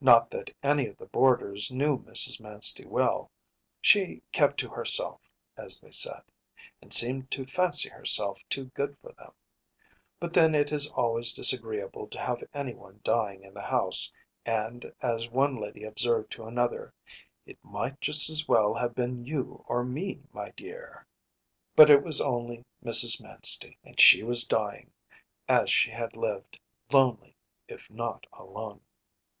[0.00, 2.40] Not that any of the boarders knew Mrs.
[2.40, 3.30] Manstey well;
[3.80, 6.22] she “kept to herself,‚ÄĚ as they said,
[6.82, 9.30] and seemed to fancy herself too good for them;
[10.18, 14.12] but then it is always disagreeable to have anyone dying in the house
[14.44, 16.92] and, as one lady observed to another:
[17.46, 21.04] “It might just as well have been you or me, my dear.‚ÄĚ
[21.76, 23.22] But it was only Mrs.
[23.22, 24.90] Manstey; and she was dying,
[25.46, 26.58] as she had lived,
[26.90, 27.36] lonely
[27.68, 28.80] if not alone.